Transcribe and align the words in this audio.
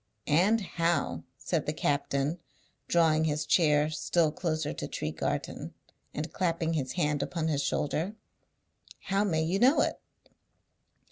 "And 0.25 0.61
how," 0.61 1.25
said 1.37 1.67
the 1.67 1.73
captain, 1.73 2.39
drawing 2.87 3.25
his 3.25 3.45
chair 3.45 3.91
still 3.91 4.31
closer 4.31 4.73
to 4.73 4.87
Tregarthen, 4.87 5.75
and 6.11 6.33
clapping 6.33 6.73
his 6.73 6.93
hand 6.93 7.21
upon 7.21 7.49
his 7.49 7.61
shoulder, 7.61 8.15
"how 9.13 9.23
may 9.23 9.43
you 9.43 9.59
know 9.59 9.81
it?" 9.81 10.01